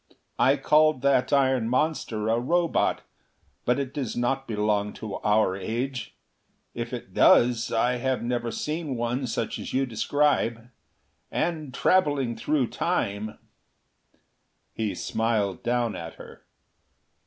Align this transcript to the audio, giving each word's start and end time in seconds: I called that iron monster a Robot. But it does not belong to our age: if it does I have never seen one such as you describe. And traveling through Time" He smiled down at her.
I 0.39 0.57
called 0.57 1.03
that 1.03 1.31
iron 1.31 1.69
monster 1.69 2.27
a 2.27 2.39
Robot. 2.39 3.03
But 3.65 3.77
it 3.77 3.93
does 3.93 4.15
not 4.17 4.47
belong 4.47 4.93
to 4.93 5.17
our 5.17 5.55
age: 5.55 6.15
if 6.73 6.91
it 6.91 7.13
does 7.13 7.71
I 7.71 7.97
have 7.97 8.23
never 8.23 8.49
seen 8.49 8.95
one 8.95 9.27
such 9.27 9.59
as 9.59 9.75
you 9.75 9.85
describe. 9.85 10.69
And 11.29 11.71
traveling 11.71 12.35
through 12.35 12.69
Time" 12.71 13.37
He 14.73 14.95
smiled 14.95 15.61
down 15.61 15.95
at 15.95 16.15
her. 16.15 16.45